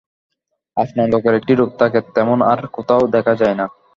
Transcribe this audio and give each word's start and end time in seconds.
আপনার 0.77 1.07
লোকের 1.09 1.33
একটি 1.35 1.53
রূপ 1.55 1.71
থাকে, 1.79 1.99
তেমন 2.15 2.37
আর 2.51 2.59
কোথাও 2.75 3.01
দেখা 3.15 3.33
যায় 3.35 3.55
না। 3.55 3.65